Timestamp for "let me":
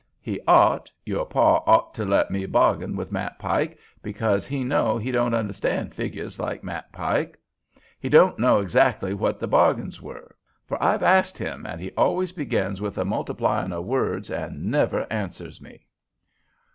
2.05-2.47